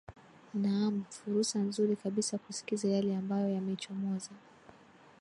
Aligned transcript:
naam 0.63 0.93
furusa 1.13 1.55
nzuri 1.67 1.95
kabisa 2.01 2.35
kusikiza 2.43 2.87
yale 2.93 3.15
ambayo 3.17 3.49
yamechomoza 3.55 4.31